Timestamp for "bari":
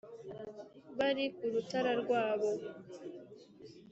0.97-1.25